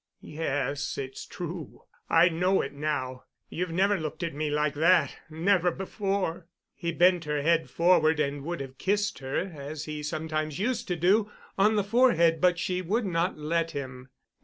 [0.23, 1.83] "Yes, it's true.
[2.09, 3.25] I know it now.
[3.49, 8.61] You've never looked at me like that—never before." He bent her head forward and would
[8.61, 14.09] have kissed her—as he sometimes used to do—on the forehead—but she would not let him.